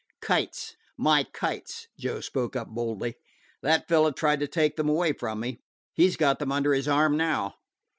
[0.19, 3.17] "Kites my kites," Joe spoke up boldly.
[3.61, 5.59] "That fellow tried to take them away from me.
[5.93, 7.53] He 's got them under his arm now."